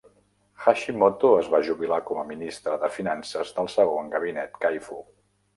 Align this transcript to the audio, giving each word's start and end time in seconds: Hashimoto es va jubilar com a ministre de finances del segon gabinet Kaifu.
Hashimoto 0.61 1.29
es 1.41 1.51
va 1.55 1.59
jubilar 1.67 2.01
com 2.09 2.21
a 2.21 2.25
ministre 2.31 2.75
de 2.85 2.91
finances 2.97 3.55
del 3.59 3.73
segon 3.77 4.13
gabinet 4.17 4.59
Kaifu. 4.65 5.03